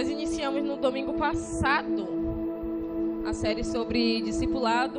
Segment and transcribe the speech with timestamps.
[0.00, 2.08] Nós iniciamos no domingo passado
[3.26, 4.98] a série sobre discipulado,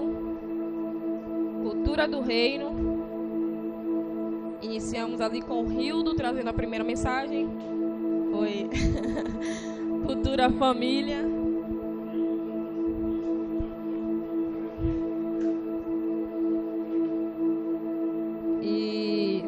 [1.64, 2.70] cultura do reino.
[4.62, 7.50] Iniciamos ali com o Rildo trazendo a primeira mensagem.
[8.32, 8.70] Foi
[10.06, 11.26] cultura família.
[18.62, 19.44] E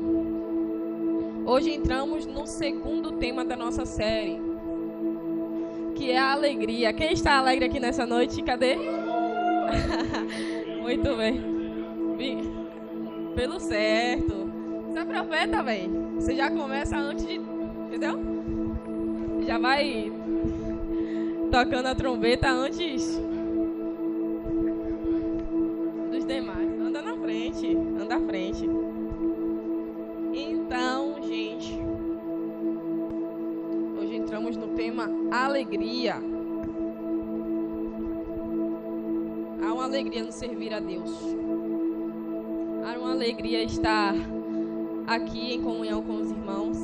[1.45, 4.52] hoje entramos no segundo tema da nossa série,
[6.33, 6.93] alegria.
[6.93, 8.41] Quem está alegre aqui nessa noite?
[8.41, 8.75] Cadê?
[10.81, 11.53] Muito bem.
[13.35, 14.51] Pelo certo.
[14.87, 16.13] Você é profeta, velho.
[16.15, 17.35] Você já começa antes de.
[17.35, 18.19] Entendeu?
[19.45, 20.11] Já vai
[21.51, 23.19] tocando a trombeta antes
[39.93, 41.11] alegria no servir a Deus.
[42.83, 44.15] Há uma alegria estar
[45.05, 46.77] aqui em comunhão com os irmãos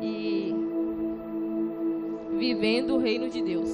[0.00, 0.54] e
[2.38, 3.68] vivendo o reino de Deus.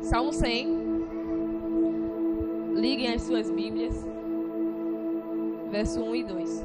[0.00, 0.80] Salmo 100.
[2.74, 3.94] Liguem as suas Bíblias.
[5.70, 6.64] Verso 1 e 2.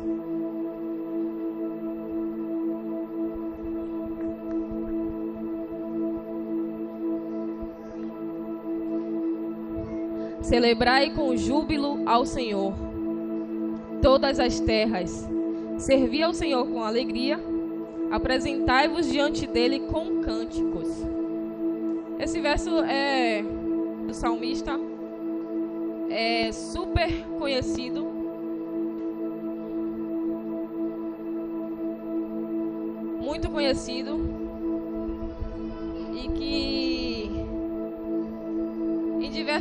[10.45, 12.71] Celebrai com júbilo ao Senhor
[13.99, 15.27] todas as terras.
[15.79, 17.39] Servi ao Senhor com alegria.
[18.11, 20.87] Apresentai-vos diante dele com cânticos.
[22.19, 23.43] Esse verso é
[24.05, 24.79] do salmista
[26.11, 27.09] é super
[27.39, 28.05] conhecido.
[33.19, 34.34] Muito conhecido.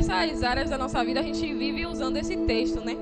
[0.05, 2.95] Diversas áreas da nossa vida a gente vive usando esse texto, né?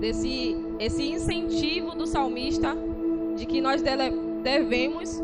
[0.00, 2.76] Desse esse incentivo do salmista
[3.36, 3.82] de que nós
[4.42, 5.22] devemos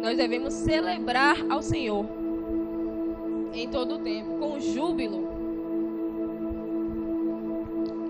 [0.00, 2.06] nós devemos celebrar ao Senhor
[3.52, 5.28] em todo o tempo, com júbilo.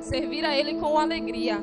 [0.01, 1.59] Servir a Ele com alegria.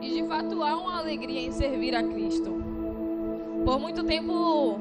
[0.00, 2.52] E de fato há uma alegria em servir a Cristo.
[3.64, 4.78] Por muito tempo,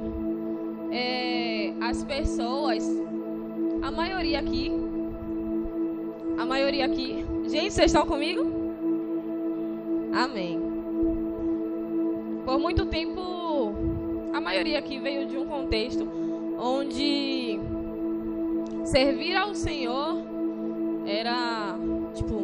[0.92, 2.84] é, as pessoas,
[3.82, 4.72] a maioria aqui,
[6.38, 8.42] a maioria aqui, gente, vocês estão comigo?
[10.14, 10.60] Amém.
[12.46, 13.74] Por muito tempo,
[14.34, 16.08] a maioria aqui veio de um contexto
[16.60, 17.60] onde
[18.84, 20.18] servir ao Senhor
[21.06, 21.76] era,
[22.14, 22.44] tipo,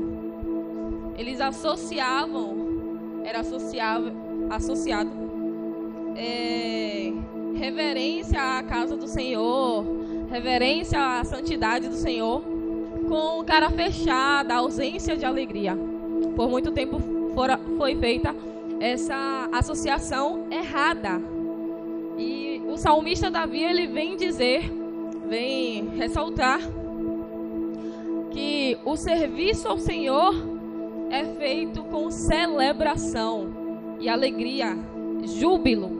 [1.17, 4.11] eles associavam, era associado,
[4.49, 5.11] associado
[6.15, 6.76] é,
[7.57, 9.83] reverência à casa do Senhor,
[10.29, 12.41] reverência à santidade do Senhor,
[13.09, 15.77] com cara fechada, ausência de alegria.
[16.35, 16.99] Por muito tempo
[17.33, 18.35] fora, foi feita
[18.79, 21.21] essa associação errada.
[22.17, 24.71] E o salmista Davi ele vem dizer,
[25.27, 26.59] vem ressaltar
[28.31, 30.35] que o serviço ao Senhor
[31.09, 33.47] é feito com celebração
[33.99, 34.77] e alegria,
[35.23, 35.96] júbilo.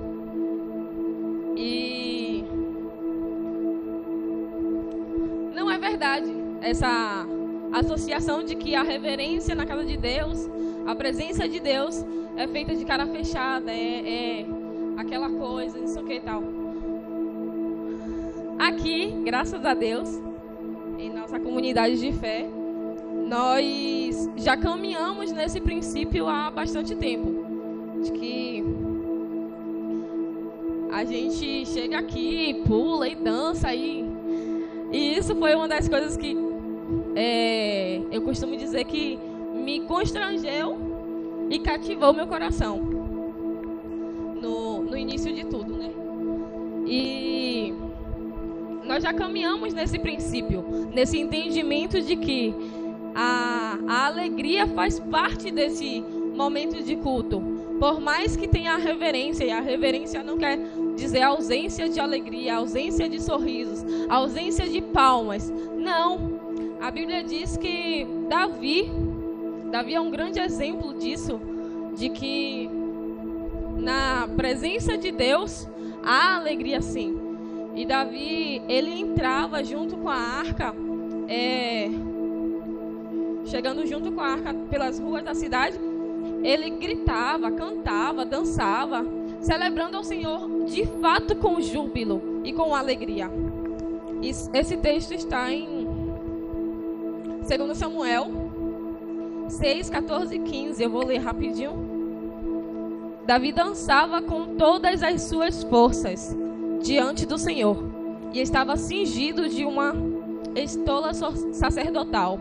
[6.68, 7.26] Essa
[7.72, 10.50] associação de que a reverência na casa de Deus,
[10.86, 12.06] a presença de Deus
[12.36, 14.46] é feita de cara fechada, é, é
[14.98, 16.44] aquela coisa, não sei o que e tal.
[18.60, 20.10] Aqui, graças a Deus,
[20.98, 22.48] em nossa comunidade de fé,
[23.28, 27.46] nós já caminhamos nesse princípio há bastante tempo.
[28.02, 28.64] De que
[30.92, 34.06] a gente chega aqui, pula e dança aí.
[34.92, 36.47] E isso foi uma das coisas que
[37.20, 39.18] é, eu costumo dizer que
[39.56, 40.78] me constrangeu
[41.50, 42.78] e cativou meu coração
[44.40, 45.90] no, no início de tudo, né?
[46.86, 47.74] E
[48.86, 52.54] nós já caminhamos nesse princípio, nesse entendimento de que
[53.16, 56.02] a, a alegria faz parte desse
[56.36, 57.42] momento de culto.
[57.80, 60.60] Por mais que tenha a reverência, e a reverência não quer
[60.96, 65.52] dizer ausência de alegria, ausência de sorrisos, ausência de palmas.
[65.76, 66.37] Não.
[66.80, 68.92] A Bíblia diz que Davi,
[69.72, 71.40] Davi é um grande exemplo disso,
[71.96, 72.70] de que
[73.78, 75.68] na presença de Deus
[76.04, 77.18] há alegria sim.
[77.76, 80.74] E Davi, ele entrava junto com a arca,
[81.28, 81.90] é,
[83.46, 85.80] chegando junto com a arca pelas ruas da cidade,
[86.44, 89.06] ele gritava, cantava, dançava,
[89.40, 93.30] celebrando ao Senhor de fato com júbilo e com alegria.
[94.22, 95.77] Esse texto está em
[97.48, 98.28] 2 Samuel
[99.48, 100.84] 6, 14 e 15.
[100.84, 101.88] Eu vou ler rapidinho.
[103.26, 106.36] Davi dançava com todas as suas forças
[106.82, 107.82] diante do Senhor
[108.34, 109.96] e estava cingido de uma
[110.56, 112.38] estola sacerdotal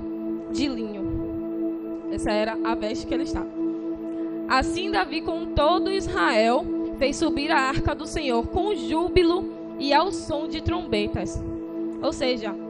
[0.51, 2.07] de linho.
[2.11, 3.49] Essa era a veste que ele estava.
[4.49, 6.65] Assim Davi com todo Israel
[6.99, 9.49] fez subir a arca do Senhor com júbilo
[9.79, 11.41] e ao som de trombetas.
[12.03, 12.66] Ou seja,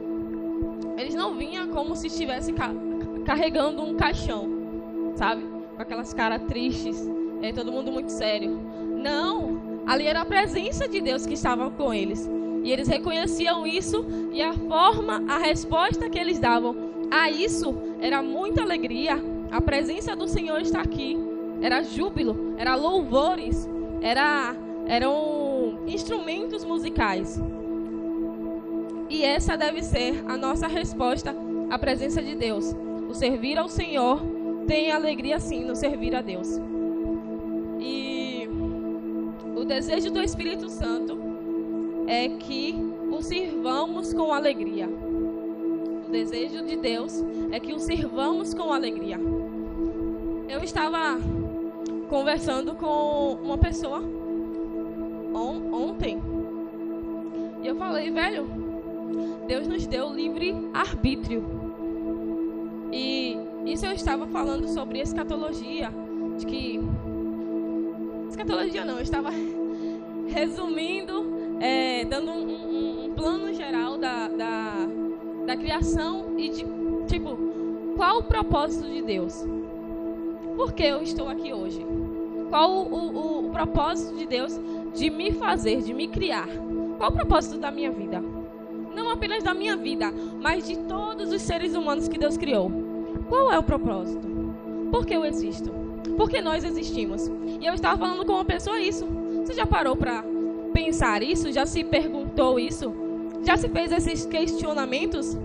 [0.97, 2.71] eles não vinham como se estivesse ca
[3.23, 4.49] carregando um caixão,
[5.15, 5.43] sabe?
[5.75, 6.97] Com aquelas caras tristes,
[7.41, 8.57] é, todo mundo muito sério.
[9.03, 12.29] Não, ali era a presença de Deus que estava com eles.
[12.63, 16.75] E eles reconheciam isso e a forma, a resposta que eles davam
[17.11, 19.21] a isso era muita alegria.
[19.51, 21.17] A presença do Senhor está aqui.
[21.61, 23.67] Era júbilo, era louvores,
[24.01, 24.55] era,
[24.85, 27.41] eram instrumentos musicais.
[29.09, 31.35] E essa deve ser a nossa resposta
[31.69, 32.75] à presença de Deus.
[33.09, 34.21] O servir ao Senhor
[34.67, 36.59] tem alegria sim no servir a Deus.
[37.79, 38.49] E
[39.55, 41.17] o desejo do Espírito Santo
[42.05, 42.75] é que
[43.09, 44.87] o sirvamos com alegria.
[44.87, 49.19] O desejo de Deus é que o sirvamos com alegria.
[50.49, 51.17] Eu estava
[52.09, 54.01] conversando com uma pessoa
[55.33, 56.21] on, ontem
[57.61, 58.66] e eu falei, velho,
[59.47, 61.43] Deus nos deu livre arbítrio.
[62.91, 65.91] E isso eu estava falando sobre escatologia,
[66.37, 66.79] de que
[68.29, 69.29] escatologia não, eu estava
[70.27, 74.87] resumindo é, dando um, um, um, plano geral da, da,
[75.45, 76.65] da criação e de,
[77.07, 77.37] tipo,
[77.95, 79.43] qual o propósito de Deus?
[80.55, 81.85] Por que eu estou aqui hoje?
[82.49, 84.59] Qual o, o, o propósito de Deus
[84.93, 86.47] de me fazer, de me criar?
[86.97, 88.23] Qual o propósito da minha vida?
[88.97, 90.11] Não apenas da minha vida,
[90.41, 92.71] mas de todos os seres humanos que Deus criou.
[93.29, 94.27] Qual é o propósito?
[94.91, 95.69] Por que eu existo?
[96.17, 97.27] Por que nós existimos?
[97.61, 99.05] E eu estava falando com uma pessoa isso.
[99.45, 100.25] Você já parou para
[100.73, 101.51] pensar isso?
[101.51, 102.91] Já se perguntou isso?
[103.45, 105.37] Já se fez esses questionamentos?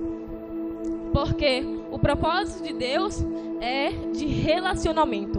[1.12, 3.22] Porque o propósito de Deus
[3.60, 5.38] é de relacionamento,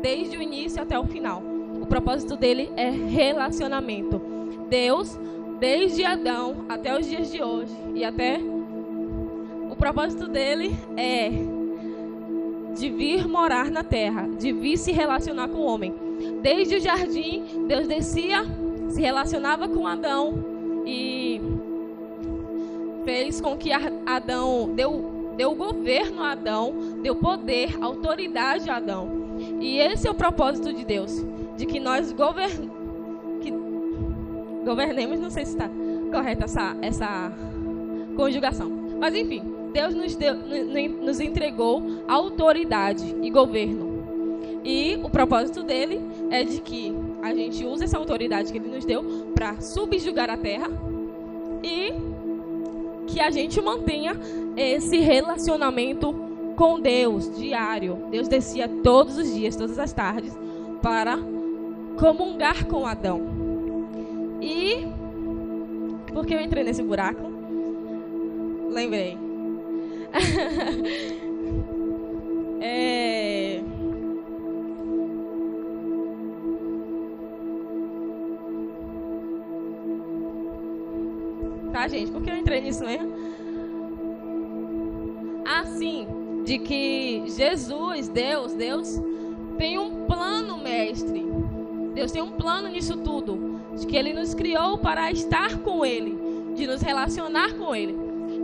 [0.00, 1.42] desde o início até o final.
[1.78, 4.18] O propósito dele é relacionamento.
[4.70, 5.18] Deus,
[5.60, 8.40] desde Adão até os dias de hoje e até
[9.70, 11.30] o propósito dele é
[12.76, 15.94] de vir morar na terra, de vir se relacionar com o homem.
[16.42, 18.44] Desde o jardim, Deus descia
[18.88, 20.44] se relacionava com Adão
[20.84, 21.40] e
[23.04, 29.08] fez com que Adão deu, deu governo a Adão, deu poder, autoridade a Adão.
[29.60, 31.24] E esse é o propósito de Deus,
[31.56, 32.79] de que nós govern, que
[34.70, 35.68] governemos, não sei se está
[36.12, 37.32] correta essa, essa
[38.16, 38.70] conjugação,
[39.00, 43.90] mas enfim, Deus nos, deu, nos entregou autoridade e governo.
[44.62, 46.00] E o propósito dele
[46.30, 49.02] é de que a gente usa essa autoridade que ele nos deu
[49.34, 50.68] para subjugar a terra
[51.62, 51.92] e
[53.06, 54.12] que a gente mantenha
[54.56, 56.14] esse relacionamento
[56.56, 58.06] com Deus diário.
[58.10, 60.36] Deus descia todos os dias, todas as tardes,
[60.82, 61.18] para
[61.98, 63.49] comungar com Adão.
[64.40, 64.86] E
[66.12, 67.22] por que eu entrei nesse buraco?
[68.70, 69.16] Lembrei.
[72.60, 73.60] é
[81.80, 82.10] tá, gente?
[82.10, 83.12] Por que eu entrei nisso mesmo?
[85.46, 86.06] Assim,
[86.44, 89.00] de que Jesus, Deus, Deus
[89.56, 90.39] tem um plano.
[92.00, 93.60] Deus tem um plano nisso tudo.
[93.78, 96.16] De que Ele nos criou para estar com Ele,
[96.56, 97.94] de nos relacionar com Ele.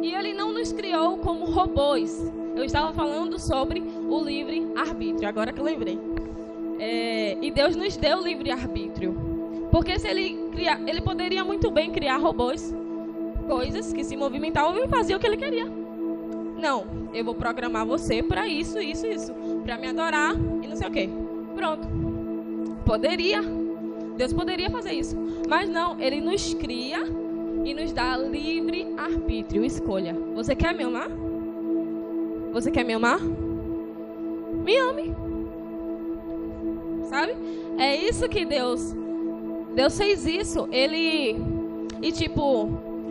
[0.03, 2.31] E Ele não nos criou como robôs.
[2.55, 5.99] Eu estava falando sobre o livre arbítrio, agora que eu lembrei.
[6.79, 9.17] É, e Deus nos deu livre arbítrio.
[9.71, 12.75] Porque se ele criar, ele poderia muito bem criar robôs
[13.49, 15.67] coisas que se movimentavam e faziam o que ele queria.
[16.59, 19.33] Não, eu vou programar você para isso, isso, isso,
[19.65, 21.09] para me adorar e não sei o quê.
[21.55, 22.06] Pronto.
[22.87, 23.43] Poderia.
[24.17, 25.15] Deus poderia fazer isso,
[25.47, 27.05] mas não, ele nos cria
[27.65, 30.17] e nos dá livre arbítrio, escolha.
[30.35, 31.11] Você quer me amar?
[32.53, 33.21] Você quer me amar?
[33.21, 35.15] Me ame.
[37.11, 37.35] Sabe?
[37.77, 38.95] É isso que Deus
[39.75, 40.67] Deus fez isso.
[40.73, 41.37] Ele
[42.01, 42.71] e tipo,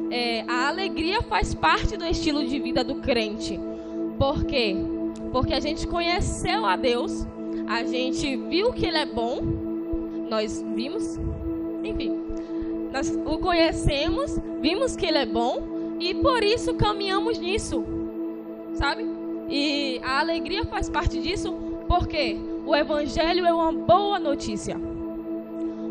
[0.10, 3.60] é, a alegria faz parte do estilo de vida do crente.
[4.18, 4.76] Por quê?
[5.32, 7.28] Porque a gente conheceu a Deus,
[7.68, 9.65] a gente viu que Ele é bom,
[10.30, 11.20] nós vimos,
[11.84, 12.26] enfim,
[12.92, 17.84] nós o conhecemos, vimos que ele é bom e por isso caminhamos nisso,
[18.74, 19.06] sabe?
[19.50, 21.54] E a alegria faz parte disso
[21.88, 24.80] porque o evangelho é uma boa notícia.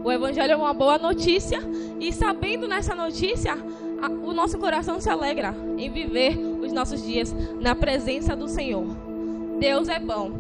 [0.02, 1.60] O evangelho é uma boa notícia
[2.00, 3.54] e sabendo nessa notícia,
[4.02, 8.86] a, o nosso coração se alegra em viver os nossos dias na presença do Senhor.
[9.58, 10.30] Deus é bom.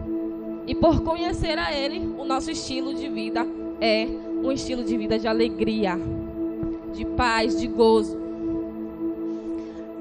[0.66, 3.46] E por conhecer a Ele, o nosso estilo de vida
[3.80, 4.06] é
[4.42, 5.98] um estilo de vida de alegria,
[6.92, 8.18] de paz, de gozo.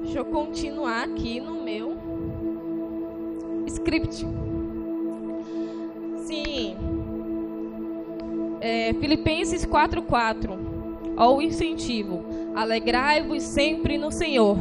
[0.02, 1.96] Deixa eu continuar aqui no meu
[3.66, 4.26] script.
[6.24, 6.76] Sim.
[8.60, 10.58] É, Filipenses 4:4.
[11.16, 12.24] Ó o incentivo.
[12.54, 14.56] Alegrai-vos sempre no Senhor.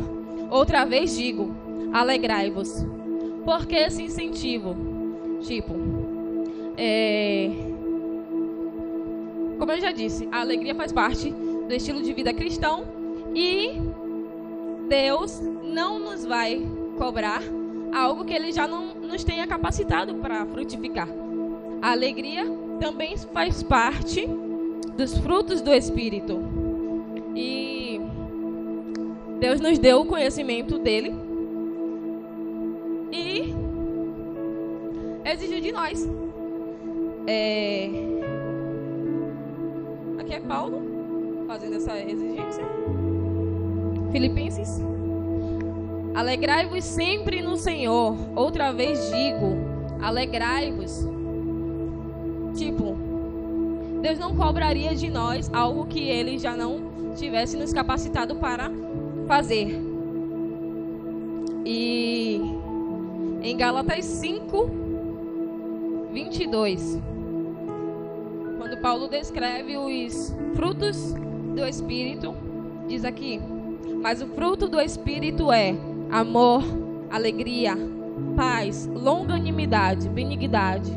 [0.49, 1.51] Outra vez digo,
[1.91, 2.85] alegrai-vos.
[3.43, 4.75] Por que esse incentivo?
[5.41, 5.73] Tipo,
[6.77, 7.49] é,
[9.73, 12.85] eu já disse, a alegria faz parte do estilo de vida cristão
[13.35, 13.71] e
[14.87, 16.61] Deus não nos vai
[16.97, 17.41] cobrar
[17.93, 21.07] algo que Ele já não nos tenha capacitado para frutificar.
[21.81, 22.45] A alegria
[22.79, 24.27] também faz parte
[24.95, 26.39] dos frutos do Espírito.
[27.35, 27.99] E
[29.39, 31.13] Deus nos deu o conhecimento dele
[33.11, 33.53] e
[35.25, 36.07] exigiu de nós.
[37.27, 38.12] É...
[40.33, 42.63] Aqui é Paulo fazendo essa exigência.
[44.11, 44.81] Filipenses.
[46.15, 48.17] Alegrai-vos sempre no Senhor.
[48.35, 49.55] Outra vez digo,
[50.01, 51.07] alegrai-vos.
[52.55, 52.95] Tipo,
[54.01, 58.71] Deus não cobraria de nós algo que ele já não tivesse nos capacitado para
[59.27, 59.79] fazer.
[61.63, 62.41] E
[63.43, 64.71] em Gálatas 5,
[66.11, 66.99] 22,
[68.77, 71.13] Paulo descreve os frutos
[71.55, 72.35] do Espírito,
[72.87, 73.39] diz aqui:
[74.01, 75.75] Mas o fruto do Espírito é
[76.09, 76.63] amor,
[77.09, 77.77] alegria,
[78.35, 80.91] paz, longanimidade, benignidade,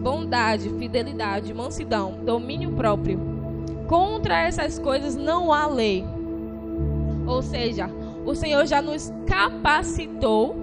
[0.00, 3.20] bondade, fidelidade, mansidão, domínio próprio.
[3.86, 6.04] Contra essas coisas não há lei.
[7.26, 7.90] Ou seja,
[8.24, 10.56] o Senhor já nos capacitou,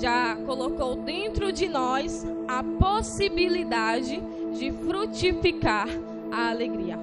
[0.00, 4.22] já colocou dentro de nós a possibilidade
[4.58, 5.88] de frutificar
[6.32, 6.98] a alegria.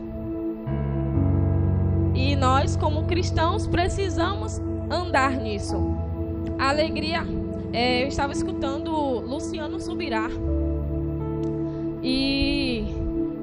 [2.13, 5.75] E nós, como cristãos, precisamos andar nisso.
[6.59, 7.25] A alegria,
[7.73, 10.29] é, eu estava escutando Luciano Subirá
[12.03, 12.85] e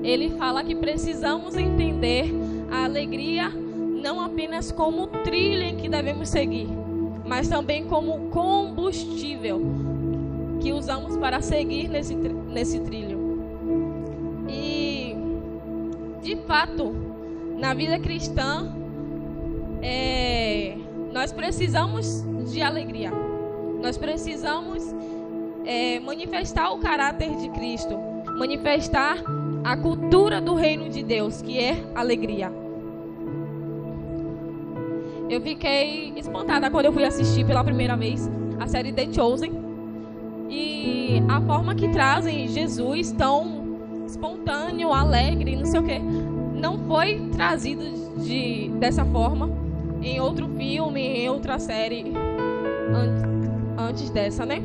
[0.03, 2.31] ele fala que precisamos entender
[2.71, 6.69] a alegria não apenas como trilha em que devemos seguir,
[7.25, 9.61] mas também como combustível
[10.61, 13.08] que usamos para seguir nesse, nesse trilho.
[16.23, 16.95] De fato,
[17.57, 18.73] na vida cristã,
[19.83, 20.77] é,
[21.13, 23.13] nós precisamos de alegria.
[23.81, 24.83] Nós precisamos
[25.65, 27.97] é, manifestar o caráter de Cristo,
[28.39, 29.19] manifestar
[29.65, 32.53] a cultura do reino de Deus, que é alegria.
[35.29, 39.53] Eu fiquei espantada quando eu fui assistir pela primeira vez a série The Chosen.
[40.51, 43.58] E a forma que trazem Jesus tão
[44.09, 47.85] espontâneo, alegre, não sei o que, não foi trazido
[48.19, 49.51] de, dessa forma
[50.03, 52.13] em outro filme, em outra série
[53.79, 54.63] antes dessa, né?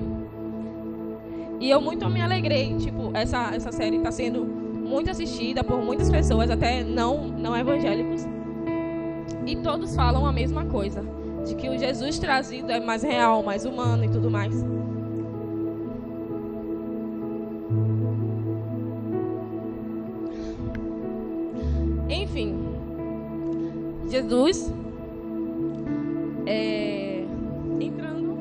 [1.59, 6.09] E eu muito me alegrei, tipo, essa, essa série está sendo muito assistida por muitas
[6.09, 8.25] pessoas, até não, não evangélicos.
[9.45, 11.03] E todos falam a mesma coisa,
[11.45, 14.53] de que o Jesus trazido é mais real, mais humano e tudo mais.
[24.13, 24.71] Jesus
[26.45, 27.25] é,
[27.79, 28.37] entrando.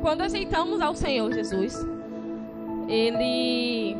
[0.00, 1.86] Quando aceitamos ao Senhor Jesus,
[2.88, 3.96] Ele,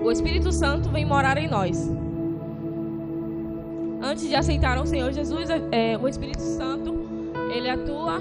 [0.00, 1.90] o Espírito Santo vem morar em nós.
[4.00, 6.94] Antes de aceitar o Senhor Jesus, é, o Espírito Santo,
[7.52, 8.20] ele atua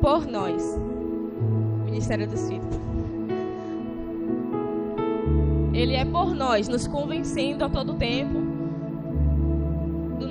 [0.00, 0.76] por nós.
[1.84, 2.91] Ministério do Espírito.
[5.72, 8.52] Ele é por nós, nos convencendo a todo tempo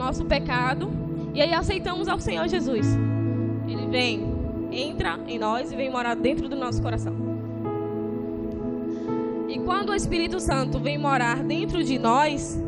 [0.01, 0.91] nosso pecado
[1.33, 2.87] e aí aceitamos ao Senhor Jesus.
[3.67, 4.33] Ele vem,
[4.71, 7.13] entra em nós e vem morar dentro do nosso coração.
[9.47, 12.59] E quando o Espírito Santo vem morar dentro de nós,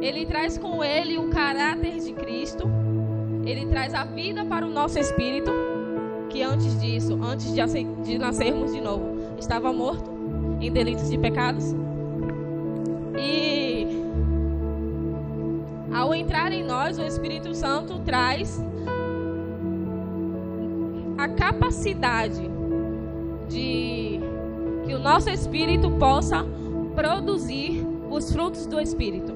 [0.00, 2.70] ele traz com ele o caráter de Cristo,
[3.44, 5.50] ele traz a vida para o nosso espírito,
[6.30, 10.10] que antes disso, antes de, de nascermos de novo, estava morto
[10.60, 11.74] em delitos e pecados.
[13.18, 13.86] E
[15.92, 18.62] ao entrar em nós, o Espírito Santo traz
[21.16, 22.50] a capacidade
[23.48, 24.20] de
[24.84, 26.44] que o nosso espírito possa
[26.94, 29.32] produzir os frutos do espírito.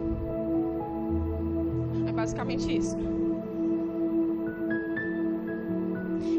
[2.06, 2.96] É basicamente isso.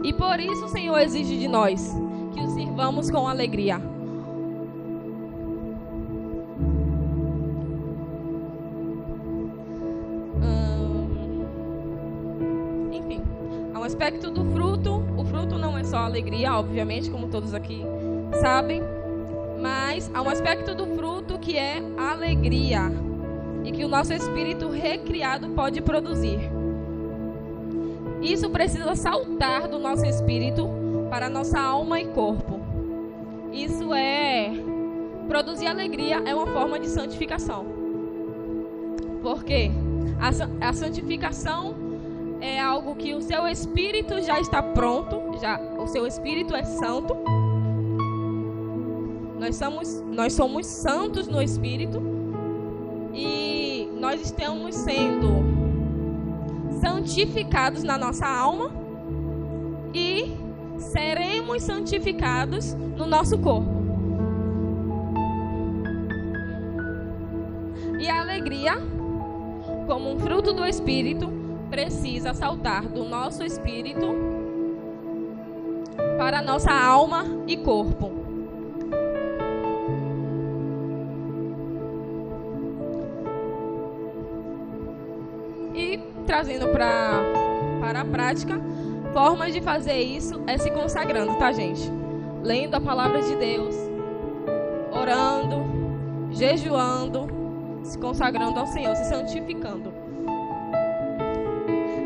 [0.03, 1.95] E por isso o Senhor exige de nós
[2.33, 3.81] que o sirvamos com alegria.
[12.91, 13.21] enfim,
[13.73, 17.83] ao aspecto do fruto, o fruto não é só alegria, obviamente, como todos aqui
[18.39, 18.81] sabem,
[19.61, 22.91] mas há um aspecto do fruto que é alegria
[23.63, 26.39] e que o nosso espírito recriado pode produzir.
[28.21, 30.78] Isso precisa saltar do nosso espírito
[31.09, 32.59] para nossa alma e corpo.
[33.51, 34.51] Isso é
[35.27, 37.65] produzir alegria é uma forma de santificação.
[39.21, 39.71] Porque
[40.19, 41.75] a, a santificação
[42.41, 47.15] é algo que o seu espírito já está pronto, já o seu espírito é santo.
[49.39, 52.01] Nós somos nós somos santos no espírito
[53.13, 55.43] e nós estamos sendo
[56.81, 58.88] santificados na nossa alma
[61.57, 63.79] santificados no nosso corpo.
[67.99, 68.73] E a alegria,
[69.87, 71.39] como um fruto do Espírito,
[71.69, 74.07] precisa saltar do nosso espírito
[76.17, 78.11] para nossa alma e corpo.
[85.73, 87.21] E trazendo pra,
[87.79, 88.59] para a prática,
[89.13, 91.91] formas de fazer isso é se consagrando, tá, gente?
[92.43, 93.75] Lendo a palavra de Deus,
[94.91, 95.63] orando,
[96.31, 97.27] jejuando,
[97.83, 99.93] se consagrando ao Senhor, se santificando.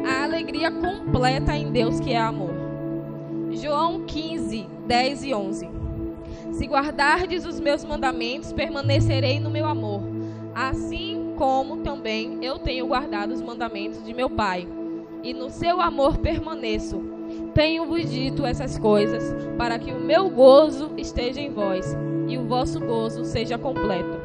[0.08, 2.54] A alegria completa em Deus que é amor.
[3.52, 5.70] João 15, 10 e 11.
[6.52, 10.02] Se guardardes os meus mandamentos, permanecerei no meu amor.
[10.54, 14.68] Assim como também eu tenho guardado os mandamentos de meu Pai,
[15.24, 17.02] e no seu amor permaneço.
[17.54, 21.96] Tenho-vos dito essas coisas, para que o meu gozo esteja em vós,
[22.28, 24.22] e o vosso gozo seja completo.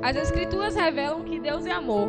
[0.00, 2.08] As Escrituras revelam que Deus é amor.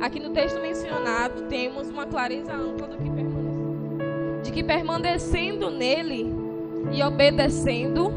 [0.00, 4.42] Aqui no texto mencionado temos uma clareza ampla do que permanece.
[4.42, 6.34] De que permanecendo nele
[6.92, 8.12] e obedecendo,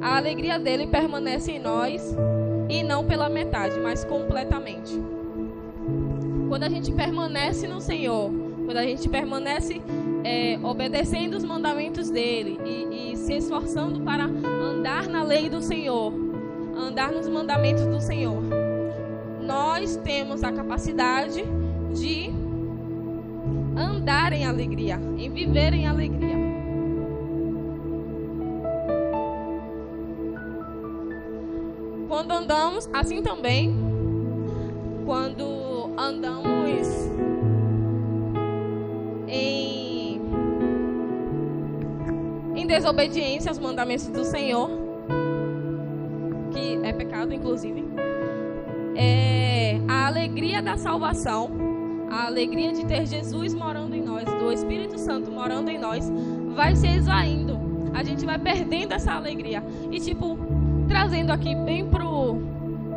[0.00, 2.16] a alegria dele permanece em nós
[2.68, 5.00] e não pela metade, mas completamente.
[6.50, 8.28] Quando a gente permanece no Senhor,
[8.64, 9.80] quando a gente permanece
[10.24, 16.12] é, obedecendo os mandamentos dele e, e se esforçando para andar na lei do Senhor,
[16.76, 18.42] andar nos mandamentos do Senhor,
[19.40, 21.44] nós temos a capacidade
[21.94, 22.32] de
[23.76, 26.50] andar em alegria, em viver em alegria.
[32.08, 33.72] quando andamos, assim também,
[35.06, 35.49] quando
[36.00, 36.88] andamos
[39.28, 40.18] em,
[42.56, 44.70] em desobediência aos mandamentos do Senhor,
[46.52, 47.84] que é pecado, inclusive,
[48.96, 51.50] é a alegria da salvação,
[52.10, 56.10] a alegria de ter Jesus morando em nós, do Espírito Santo morando em nós,
[56.54, 57.60] vai se esvaindo.
[57.92, 59.62] A gente vai perdendo essa alegria.
[59.90, 60.38] E tipo,
[60.88, 62.38] trazendo aqui bem pro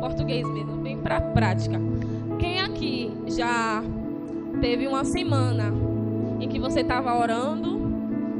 [0.00, 1.78] português mesmo, bem pra prática.
[3.36, 3.82] Já
[4.60, 5.72] teve uma semana
[6.40, 7.80] em que você estava orando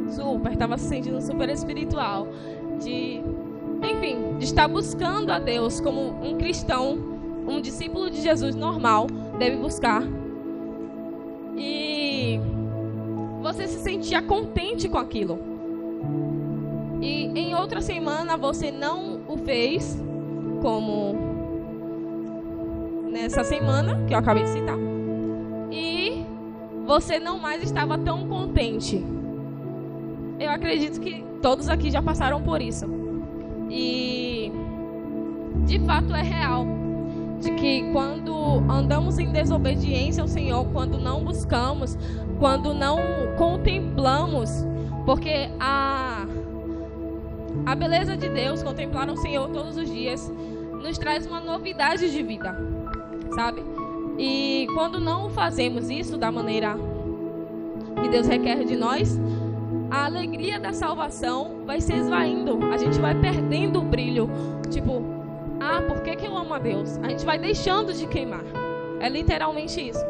[0.08, 2.28] super, estava se sentindo super espiritual,
[2.80, 3.20] de
[3.82, 6.96] enfim, de estar buscando a Deus como um cristão,
[7.46, 10.02] um discípulo de Jesus normal deve buscar.
[11.56, 12.40] E
[13.42, 15.38] você se sentia contente com aquilo.
[17.02, 20.00] E em outra semana você não o fez,
[20.62, 21.33] como
[23.14, 24.76] nessa semana, que eu acabei de citar,
[25.70, 26.26] e
[26.84, 29.04] você não mais estava tão contente.
[30.38, 32.86] Eu acredito que todos aqui já passaram por isso.
[33.70, 34.50] E
[35.64, 36.66] de fato é real.
[37.40, 38.34] De que quando
[38.68, 41.96] andamos em desobediência ao Senhor, quando não buscamos,
[42.38, 42.98] quando não
[43.36, 44.66] contemplamos,
[45.06, 46.26] porque a
[47.64, 50.30] a beleza de Deus, contemplar o Senhor todos os dias,
[50.82, 52.54] nos traz uma novidade de vida,
[53.34, 53.62] sabe?
[54.18, 56.76] E quando não fazemos isso da maneira
[58.02, 59.18] que Deus requer de nós,
[59.90, 62.58] a alegria da salvação vai se esvaindo.
[62.72, 64.28] A gente vai perdendo o brilho.
[64.70, 65.02] Tipo,
[65.60, 66.98] ah, por que, que eu amo a Deus?
[66.98, 68.44] A gente vai deixando de queimar.
[69.00, 70.04] É literalmente isso.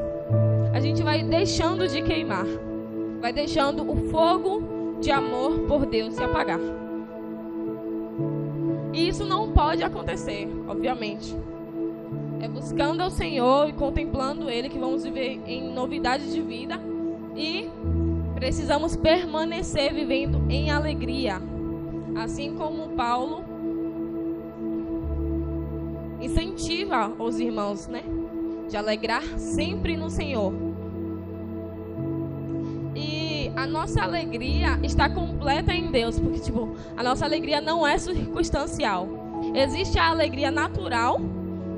[0.72, 2.46] A gente vai deixando de queimar.
[3.20, 6.60] Vai deixando o fogo de amor por Deus se apagar.
[8.92, 11.34] E isso não pode acontecer, obviamente.
[12.44, 16.78] É buscando ao Senhor e contemplando Ele que vamos viver em novidade de vida
[17.34, 17.70] e
[18.34, 21.40] precisamos permanecer vivendo em alegria.
[22.14, 23.42] Assim como Paulo
[26.20, 28.02] incentiva os irmãos, né?
[28.68, 30.52] De alegrar sempre no Senhor.
[32.94, 37.96] E a nossa alegria está completa em Deus, porque tipo, a nossa alegria não é
[37.96, 39.08] circunstancial.
[39.54, 41.18] Existe a alegria natural,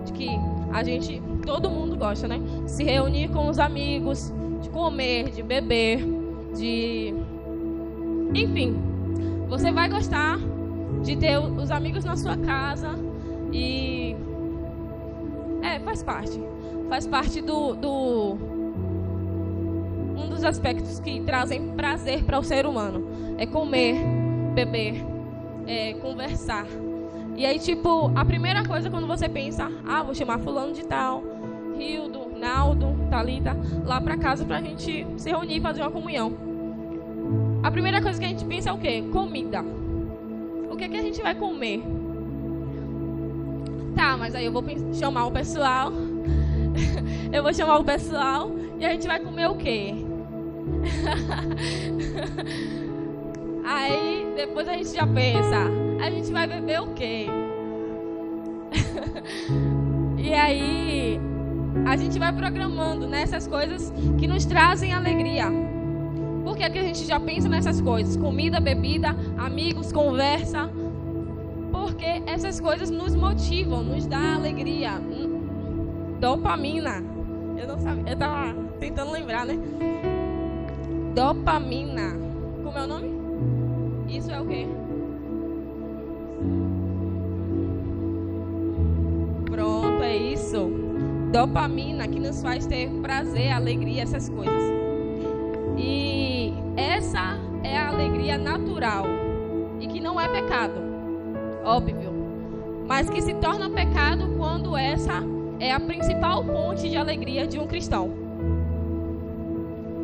[0.04, 2.38] de que a gente, todo mundo gosta, né?
[2.66, 6.06] Se reunir com os amigos, de comer, de beber,
[6.54, 7.14] de.
[8.34, 8.76] Enfim,
[9.48, 10.38] você vai gostar
[11.02, 12.90] de ter os amigos na sua casa
[13.50, 14.14] e.
[15.62, 16.38] É, faz parte.
[16.90, 18.36] Faz parte do, do
[20.14, 23.34] um dos aspectos que trazem prazer para o ser humano.
[23.38, 23.96] É comer,
[24.54, 25.02] beber,
[25.66, 26.66] é conversar.
[27.36, 31.22] E aí, tipo, a primeira coisa quando você pensa, ah, vou chamar fulano de tal,
[31.76, 36.32] Rildo, Naldo, Talita, lá para casa pra gente se reunir e fazer uma comunhão.
[37.62, 39.04] A primeira coisa que a gente pensa é o quê?
[39.12, 39.62] Comida.
[40.70, 41.82] O que é que a gente vai comer?
[43.94, 45.92] Tá, mas aí eu vou chamar o pessoal.
[47.30, 49.94] eu vou chamar o pessoal e a gente vai comer o quê?
[53.66, 55.66] aí depois a gente já pensa,
[56.00, 57.26] a gente vai beber o quê?
[60.16, 61.20] e aí
[61.84, 65.46] a gente vai programando nessas coisas que nos trazem alegria.
[66.44, 68.16] Por que, que a gente já pensa nessas coisas?
[68.16, 70.70] Comida, bebida, amigos, conversa.
[71.72, 74.92] Porque essas coisas nos motivam, nos dá alegria.
[76.20, 77.02] Dopamina.
[77.58, 79.58] Eu não sabia, eu tava tentando lembrar, né?
[81.14, 82.16] Dopamina.
[82.62, 83.15] Como é o nome?
[84.16, 84.66] Isso é o quê?
[89.50, 90.70] Pronto, é isso.
[91.30, 94.72] Dopamina que nos faz ter prazer, alegria, essas coisas.
[95.76, 99.04] E essa é a alegria natural
[99.80, 100.80] e que não é pecado,
[101.62, 102.10] óbvio,
[102.88, 105.22] mas que se torna pecado quando essa
[105.60, 108.10] é a principal fonte de alegria de um cristão.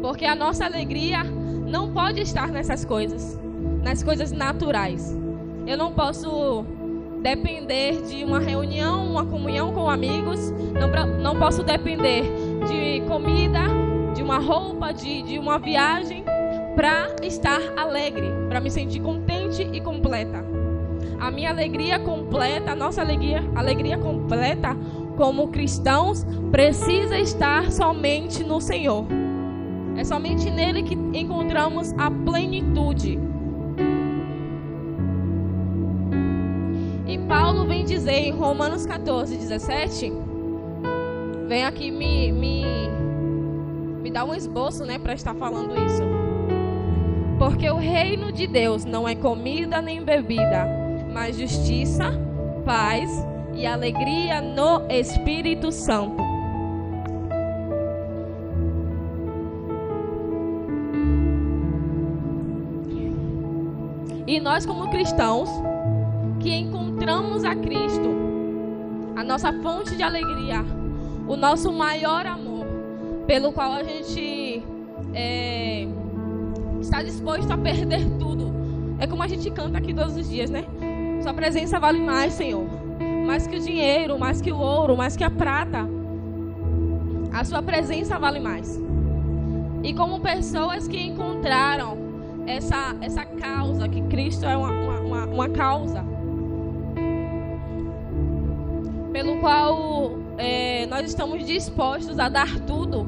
[0.02, 1.24] Porque a nossa alegria
[1.66, 3.40] não pode estar nessas coisas,
[3.82, 5.16] nas coisas naturais.
[5.66, 6.64] Eu não posso
[7.22, 12.24] depender de uma reunião, uma comunhão com amigos, não, não posso depender
[12.66, 13.60] de comida,
[14.14, 16.24] de uma roupa, de, de uma viagem
[16.74, 20.44] para estar alegre, para me sentir contente e completa.
[21.20, 24.76] A minha alegria completa, a nossa alegria, alegria completa
[25.16, 29.06] como cristãos precisa estar somente no Senhor.
[29.96, 33.20] É somente nele que encontramos a plenitude
[37.82, 40.12] vem dizer em Romanos 14, 17,
[41.48, 42.64] vem aqui me, me,
[44.00, 46.02] me dar um esboço, né, para estar falando isso.
[47.40, 50.64] Porque o reino de Deus não é comida nem bebida,
[51.12, 52.12] mas justiça,
[52.64, 53.10] paz
[53.52, 56.22] e alegria no Espírito Santo.
[64.24, 65.50] E nós, como cristãos,
[66.38, 66.91] que encontramos
[67.52, 68.08] a Cristo,
[69.16, 70.64] a nossa fonte de alegria,
[71.26, 72.64] o nosso maior amor,
[73.26, 74.62] pelo qual a gente
[75.12, 75.86] é,
[76.80, 78.52] está disposto a perder tudo.
[78.98, 80.64] É como a gente canta aqui todos os dias, né?
[81.22, 82.64] Sua presença vale mais, Senhor.
[83.26, 85.86] Mais que o dinheiro, mais que o ouro, mais que a prata.
[87.32, 88.80] A sua presença vale mais.
[89.82, 91.98] E como pessoas que encontraram
[92.46, 96.11] essa, essa causa, que Cristo é uma, uma, uma causa,
[99.12, 103.06] pelo qual é, nós estamos dispostos a dar tudo,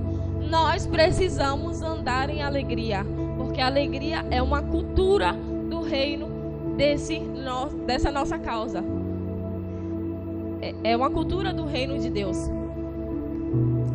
[0.48, 3.04] nós precisamos andar em alegria,
[3.38, 6.28] porque a alegria é uma cultura do reino
[6.76, 8.84] desse, no, dessa nossa causa.
[10.60, 12.50] É, é uma cultura do reino de Deus.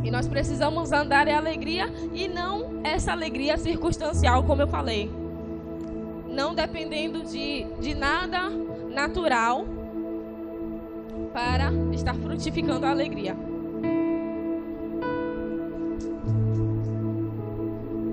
[0.04, 5.12] E nós precisamos andar em alegria e não essa alegria circunstancial, como eu falei.
[6.28, 8.50] Não dependendo de, de nada
[8.90, 9.66] natural,
[11.34, 13.36] para estar frutificando a alegria.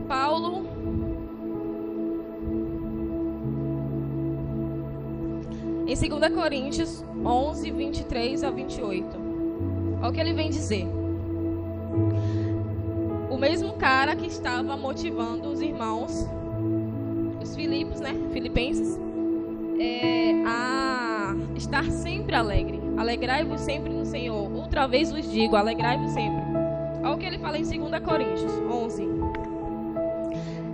[0.08, 0.66] Paulo
[5.86, 9.16] em 2 Coríntios 11, 23 a 28.
[10.00, 10.86] Olha o que ele vem dizer.
[13.30, 16.26] O mesmo cara que estava motivando os irmãos,
[17.40, 18.14] os filipos, né?
[18.32, 18.98] Filipenses,
[19.78, 22.75] é, a estar sempre alegre.
[22.96, 24.50] Alegrai-vos sempre no Senhor.
[24.54, 26.42] Outra vez vos digo, alegrai-vos sempre.
[27.02, 29.08] Olha o que ele fala em 2 Coríntios 11.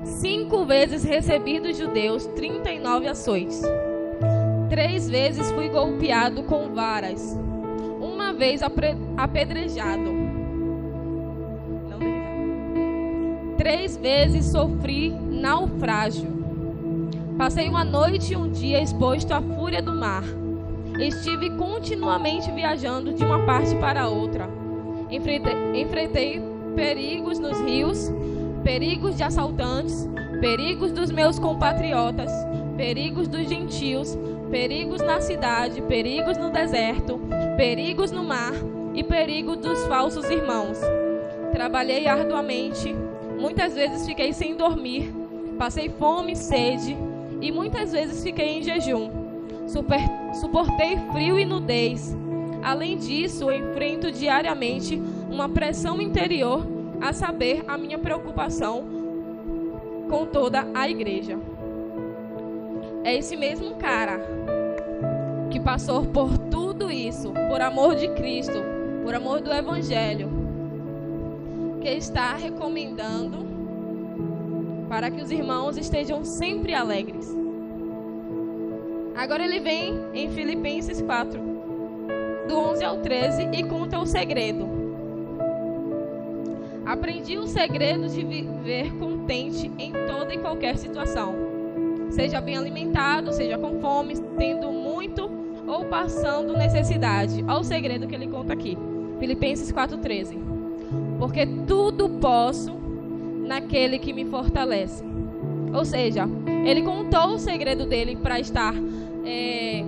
[0.04, 3.62] Cinco vezes recebi dos judeus 39 açoites.
[4.70, 7.38] Três vezes fui golpeado com varas.
[8.00, 8.62] Uma vez
[9.16, 10.22] apedrejado.
[13.58, 16.30] Três vezes sofri naufrágio.
[17.36, 20.24] Passei uma noite e um dia exposto à fúria do mar.
[20.98, 24.48] Estive continuamente viajando de uma parte para outra.
[25.10, 26.42] Enfrentei, enfrentei
[26.74, 28.10] perigos nos rios,
[28.62, 30.08] perigos de assaltantes,
[30.40, 32.30] perigos dos meus compatriotas,
[32.76, 34.16] perigos dos gentios,
[34.50, 37.20] perigos na cidade, perigos no deserto,
[37.56, 38.52] perigos no mar
[38.94, 40.78] e perigo dos falsos irmãos.
[41.52, 42.94] Trabalhei arduamente,
[43.38, 45.12] muitas vezes fiquei sem dormir,
[45.58, 46.96] passei fome e sede
[47.40, 49.21] e muitas vezes fiquei em jejum.
[49.72, 50.02] Super,
[50.34, 52.14] suportei frio e nudez.
[52.62, 56.66] Além disso, enfrento diariamente uma pressão interior,
[57.00, 58.84] a saber, a minha preocupação
[60.10, 61.38] com toda a igreja.
[63.02, 64.20] É esse mesmo cara
[65.50, 68.62] que passou por tudo isso, por amor de Cristo,
[69.02, 70.28] por amor do Evangelho,
[71.80, 73.38] que está recomendando
[74.90, 77.41] para que os irmãos estejam sempre alegres.
[79.14, 81.40] Agora ele vem em Filipenses 4,
[82.48, 84.68] do 11 ao 13, e conta o segredo.
[86.84, 91.34] Aprendi o segredo de viver contente em toda e qualquer situação.
[92.10, 95.30] Seja bem alimentado, seja com fome, tendo muito
[95.66, 97.42] ou passando necessidade.
[97.46, 98.76] Olha o segredo que ele conta aqui.
[99.18, 100.36] Filipenses 4,13.
[101.18, 102.72] Porque tudo posso
[103.46, 105.04] naquele que me fortalece.
[105.72, 106.28] Ou seja,
[106.64, 108.74] ele contou o segredo dele para estar
[109.24, 109.84] é,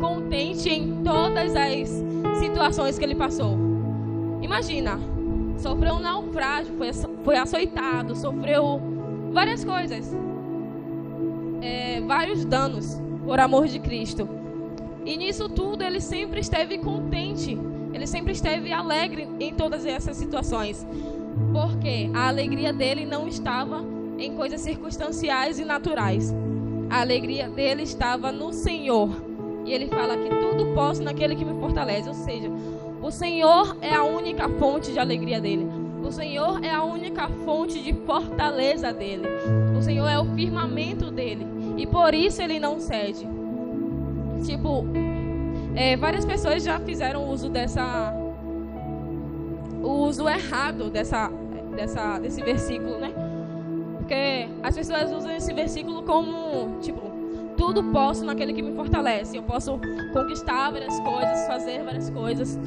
[0.00, 2.02] contente em todas as
[2.38, 3.56] situações que ele passou.
[4.40, 4.98] Imagina,
[5.58, 6.90] sofreu um naufrágio, foi,
[7.24, 8.80] foi açoitado, sofreu
[9.32, 10.14] várias coisas,
[11.60, 14.28] é, vários danos por amor de Cristo.
[15.04, 17.58] E nisso tudo ele sempre esteve contente,
[17.92, 20.86] ele sempre esteve alegre em todas essas situações.
[21.52, 23.84] Porque a alegria dele não estava
[24.18, 26.32] em coisas circunstanciais e naturais.
[26.92, 29.08] A alegria dele estava no Senhor.
[29.64, 32.06] E ele fala que tudo posso naquele que me fortalece.
[32.06, 32.50] Ou seja,
[33.00, 35.66] o Senhor é a única fonte de alegria dele.
[36.04, 39.26] O Senhor é a única fonte de fortaleza dele.
[39.74, 41.46] O Senhor é o firmamento dele.
[41.78, 43.26] E por isso ele não cede.
[44.44, 44.84] Tipo,
[45.74, 48.12] é, várias pessoas já fizeram uso dessa.
[49.82, 51.30] O uso errado dessa,
[51.74, 53.14] dessa, desse versículo, né?
[54.12, 57.00] Porque as pessoas usam esse versículo como, tipo,
[57.56, 59.38] tudo posso naquele que me fortalece.
[59.38, 59.80] Eu posso
[60.12, 62.58] conquistar várias coisas, fazer várias coisas.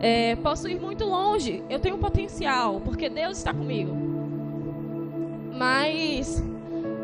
[0.00, 1.62] É, posso ir muito longe.
[1.68, 3.94] Eu tenho potencial, porque Deus está comigo.
[5.52, 6.42] Mas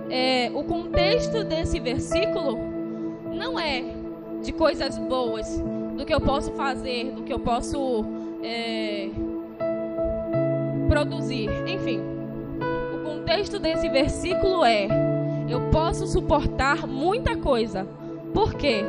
[0.08, 2.58] é, o contexto desse versículo
[3.30, 3.84] não é
[4.42, 5.62] de coisas boas,
[5.98, 8.06] do que eu posso fazer, do que eu posso
[8.42, 9.10] é,
[10.88, 11.50] produzir.
[11.66, 12.15] Enfim,
[13.06, 14.88] contexto desse versículo é:
[15.48, 17.86] eu posso suportar muita coisa.
[18.34, 18.84] Por quê?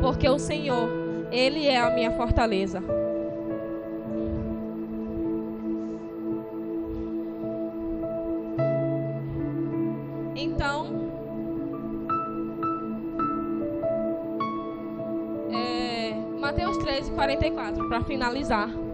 [0.00, 0.88] Porque o Senhor,
[1.30, 2.82] Ele é a minha fortaleza.
[10.34, 11.00] Então,
[16.82, 18.89] 13, 44, para finalizar.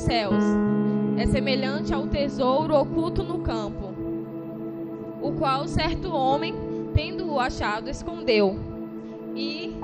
[0.00, 0.42] Céus
[1.18, 3.94] é semelhante ao tesouro oculto no campo,
[5.20, 6.54] o qual certo homem,
[6.94, 8.58] tendo-o achado, escondeu.
[9.36, 9.74] E,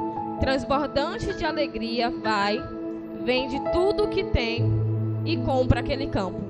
[0.41, 2.59] transbordante de alegria, vai,
[3.23, 4.65] vende tudo o que tem
[5.25, 6.41] e compra aquele campo.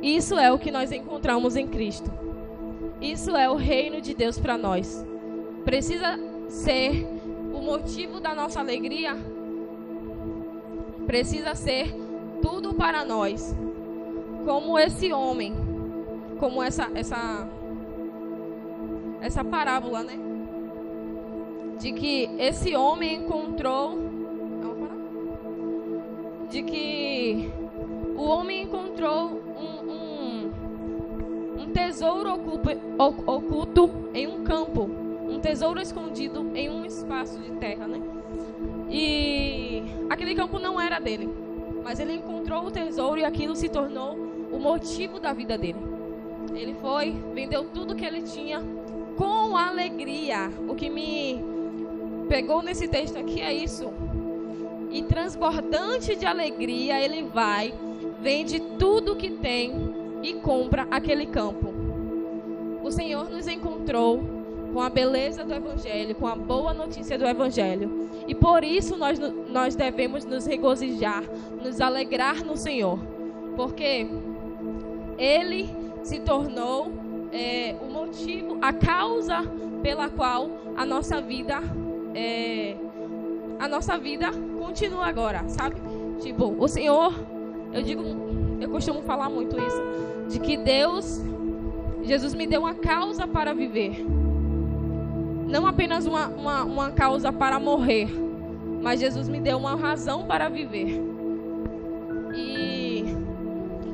[0.00, 2.10] Isso é o que nós encontramos em Cristo.
[3.00, 5.04] Isso é o reino de Deus para nós.
[5.64, 7.04] Precisa ser
[7.52, 9.16] o motivo da nossa alegria?
[11.06, 12.05] Precisa ser
[12.46, 13.54] tudo para nós.
[14.44, 15.52] Como esse homem,
[16.38, 17.48] como essa essa
[19.20, 20.16] essa parábola, né?
[21.80, 23.98] De que esse homem encontrou
[26.44, 27.50] é de que
[28.16, 30.50] o homem encontrou um,
[31.60, 32.38] um tesouro
[33.26, 34.88] oculto em um campo,
[35.28, 38.00] um tesouro escondido em um espaço de terra, né?
[38.88, 41.28] E aquele campo não era dele,
[41.86, 44.16] mas ele encontrou o tesouro e aquilo se tornou
[44.50, 45.78] o motivo da vida dele.
[46.52, 48.60] Ele foi, vendeu tudo que ele tinha
[49.16, 50.50] com alegria.
[50.68, 51.40] O que me
[52.28, 53.92] pegou nesse texto aqui é isso.
[54.90, 57.72] E transbordante de alegria, ele vai,
[58.20, 59.72] vende tudo que tem
[60.24, 61.72] e compra aquele campo.
[62.82, 64.35] O Senhor nos encontrou
[64.76, 68.10] com a beleza do Evangelho, com a boa notícia do Evangelho.
[68.28, 71.24] E por isso nós, nós devemos nos regozijar,
[71.64, 72.98] nos alegrar no Senhor.
[73.56, 74.06] Porque
[75.16, 75.66] Ele
[76.02, 76.92] se tornou
[77.32, 79.50] é, o motivo, a causa
[79.82, 81.58] pela qual a nossa vida
[82.14, 82.76] é,
[83.58, 85.76] a nossa vida continua agora, sabe?
[86.20, 87.14] Tipo, o Senhor,
[87.72, 88.02] eu digo,
[88.60, 89.82] eu costumo falar muito isso,
[90.28, 91.22] de que Deus,
[92.02, 94.04] Jesus me deu uma causa para viver.
[95.46, 98.08] Não apenas uma, uma, uma causa para morrer,
[98.82, 101.00] mas Jesus me deu uma razão para viver.
[102.34, 103.04] E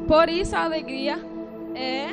[0.09, 1.19] por isso a alegria
[1.75, 2.09] é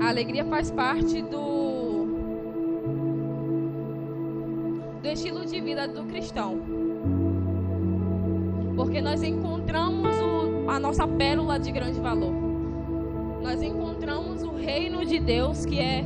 [0.00, 1.54] a alegria faz parte do
[5.02, 6.60] do estilo de vida do cristão.
[8.76, 12.43] Porque nós encontramos o, a nossa pérola de grande valor.
[13.44, 16.02] Nós encontramos o reino de Deus que é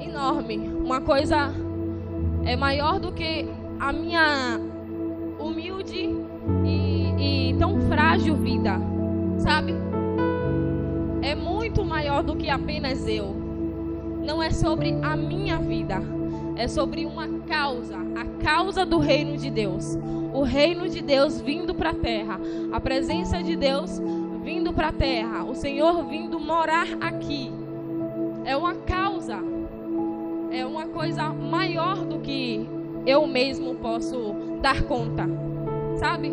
[0.00, 1.54] enorme, uma coisa
[2.44, 4.58] é maior do que a minha
[5.38, 6.12] humilde
[6.64, 8.80] e, e tão frágil vida,
[9.38, 9.74] sabe?
[11.22, 13.32] É muito maior do que apenas eu.
[14.20, 16.02] Não é sobre a minha vida,
[16.56, 19.96] é sobre uma causa, a causa do reino de Deus.
[20.32, 22.40] O reino de Deus vindo para a terra,
[22.72, 24.02] a presença de Deus
[24.74, 27.50] para a terra, o Senhor vindo morar aqui.
[28.44, 29.38] É uma causa,
[30.50, 32.68] é uma coisa maior do que
[33.06, 35.28] eu mesmo posso dar conta,
[35.96, 36.32] sabe?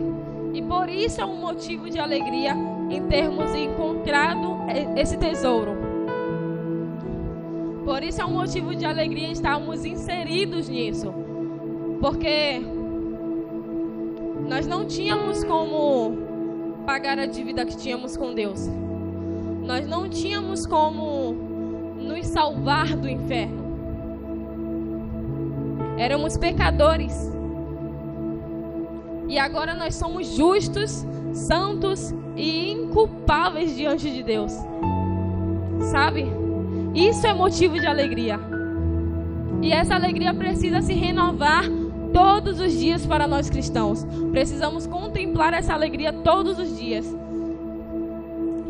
[0.53, 2.53] E por isso é um motivo de alegria
[2.89, 4.57] em termos encontrado
[4.97, 5.71] esse tesouro.
[7.85, 11.13] Por isso é um motivo de alegria estarmos inseridos nisso.
[11.99, 12.61] Porque
[14.47, 16.30] nós não tínhamos como
[16.81, 18.67] pagar a dívida que tínhamos com Deus.
[19.63, 21.33] Nós não tínhamos como
[21.97, 23.61] nos salvar do inferno.
[25.97, 27.31] Éramos pecadores.
[29.27, 34.51] E agora nós somos justos, santos e inculpáveis diante de Deus.
[35.91, 36.25] Sabe?
[36.93, 38.39] Isso é motivo de alegria.
[39.61, 41.65] E essa alegria precisa se renovar
[42.13, 44.05] todos os dias para nós cristãos.
[44.31, 47.05] Precisamos contemplar essa alegria todos os dias.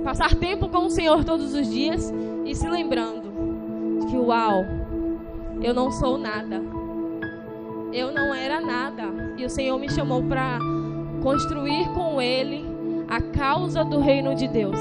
[0.03, 2.11] Passar tempo com o Senhor todos os dias
[2.45, 4.65] e se lembrando de que, uau,
[5.61, 6.61] eu não sou nada.
[7.93, 9.03] Eu não era nada.
[9.37, 10.57] E o Senhor me chamou para
[11.21, 12.65] construir com Ele
[13.07, 14.79] a causa do reino de Deus.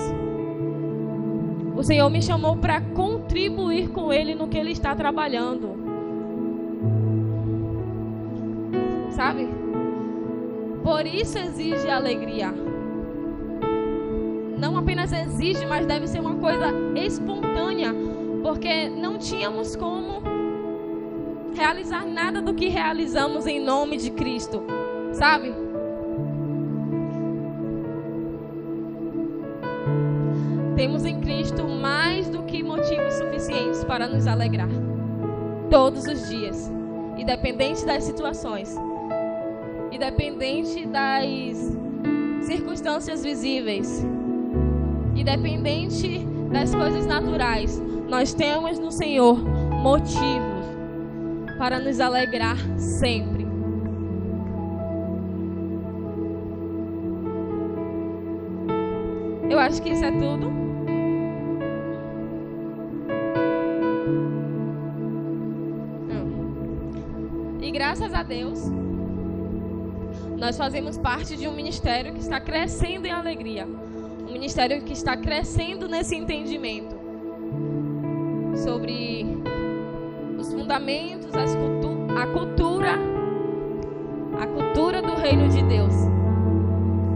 [1.76, 5.89] O Senhor me chamou para contribuir com Ele no que Ele está trabalhando.
[9.20, 9.46] Sabe?
[10.82, 12.54] Por isso exige alegria.
[14.58, 17.94] Não apenas exige, mas deve ser uma coisa espontânea.
[18.42, 20.22] Porque não tínhamos como
[21.54, 24.62] realizar nada do que realizamos em nome de Cristo.
[25.12, 25.52] Sabe?
[30.76, 34.70] temos em Cristo mais do que motivos suficientes para nos alegrar.
[35.68, 36.72] Todos os dias.
[37.18, 38.74] Independente das situações.
[39.92, 41.76] Independente das
[42.42, 44.04] circunstâncias visíveis.
[45.14, 47.80] Independente das coisas naturais.
[48.08, 49.38] Nós temos no Senhor
[49.82, 50.64] motivos
[51.58, 53.46] para nos alegrar sempre.
[59.48, 60.60] Eu acho que isso é tudo.
[67.80, 68.60] graças a Deus,
[70.40, 73.66] nós fazemos parte de um ministério que está crescendo em alegria.
[73.66, 76.98] Um ministério que está crescendo nesse entendimento
[78.56, 79.26] sobre
[80.38, 82.98] os fundamentos, cultu a cultura,
[84.40, 85.92] a cultura do reino de Deus.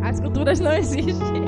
[0.03, 1.43] As culturas não existem.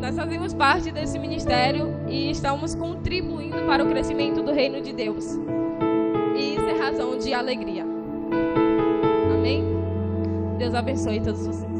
[0.00, 5.38] Nós fazemos parte desse ministério e estamos contribuindo para o crescimento do reino de Deus
[6.84, 7.83] razão de alegria.
[10.64, 11.73] Deus abençoe todos vocês.